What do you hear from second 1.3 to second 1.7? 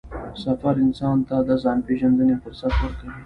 د